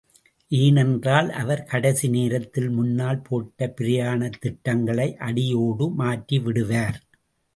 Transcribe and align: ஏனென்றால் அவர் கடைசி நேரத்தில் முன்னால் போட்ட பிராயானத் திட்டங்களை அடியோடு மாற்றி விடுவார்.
ஏனென்றால் 0.51 1.29
அவர் 1.31 1.63
கடைசி 1.63 2.07
நேரத்தில் 2.07 2.69
முன்னால் 2.69 3.21
போட்ட 3.21 3.73
பிராயானத் 3.77 4.39
திட்டங்களை 4.39 5.17
அடியோடு 5.17 5.89
மாற்றி 5.91 6.39
விடுவார். 6.39 6.99